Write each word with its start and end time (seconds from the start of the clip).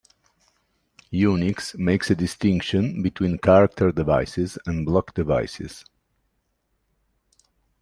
Unix 1.13 1.77
makes 1.77 2.09
a 2.09 2.15
distinction 2.15 3.03
between 3.03 3.37
character 3.37 3.91
devices 3.91 4.57
and 4.65 4.83
block 4.83 5.13
devices. 5.13 5.85